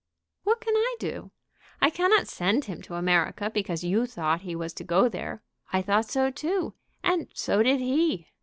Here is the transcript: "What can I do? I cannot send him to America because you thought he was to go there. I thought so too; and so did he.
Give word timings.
"What 0.45 0.61
can 0.61 0.75
I 0.75 0.95
do? 0.99 1.29
I 1.79 1.91
cannot 1.91 2.27
send 2.27 2.65
him 2.65 2.81
to 2.81 2.95
America 2.95 3.51
because 3.51 3.83
you 3.83 4.07
thought 4.07 4.41
he 4.41 4.55
was 4.55 4.73
to 4.73 4.83
go 4.83 5.07
there. 5.07 5.43
I 5.71 5.83
thought 5.83 6.09
so 6.09 6.31
too; 6.31 6.73
and 7.03 7.27
so 7.35 7.61
did 7.61 7.79
he. 7.79 8.25